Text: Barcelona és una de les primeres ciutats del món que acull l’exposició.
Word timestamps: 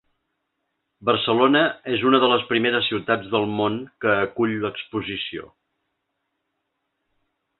Barcelona 1.09 1.59
és 1.97 2.05
una 2.11 2.21
de 2.23 2.29
les 2.31 2.45
primeres 2.53 2.87
ciutats 2.93 3.29
del 3.35 3.45
món 3.59 3.77
que 4.05 4.15
acull 4.23 4.57
l’exposició. 4.65 5.47